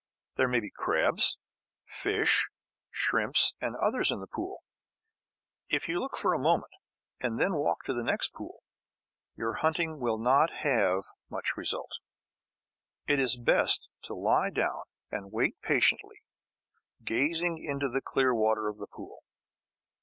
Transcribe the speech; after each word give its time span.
There 0.35 0.47
may 0.47 0.59
be 0.59 0.71
crabs, 0.75 1.37
fish, 1.85 2.49
shrimps, 2.89 3.53
and 3.61 3.75
others 3.75 4.09
in 4.09 4.19
the 4.19 4.25
pool. 4.25 4.63
If 5.69 5.87
you 5.87 5.99
look 5.99 6.17
for 6.17 6.33
a 6.33 6.39
moment, 6.39 6.71
and 7.19 7.37
then 7.39 7.53
walk 7.53 7.83
to 7.83 7.93
the 7.93 8.03
next 8.03 8.33
pool, 8.33 8.63
your 9.37 9.53
hunting 9.61 9.99
will 9.99 10.17
not 10.17 10.49
have 10.65 11.03
much 11.29 11.55
result. 11.55 11.99
It 13.05 13.19
is 13.19 13.37
best 13.37 13.91
to 14.05 14.15
lie 14.15 14.49
down 14.49 14.85
and 15.11 15.31
wait 15.31 15.61
patiently, 15.61 16.23
gazing 17.03 17.59
into 17.63 17.87
the 17.87 18.01
clear 18.01 18.33
water 18.33 18.67
of 18.69 18.77
the 18.77 18.87
pool. 18.87 19.21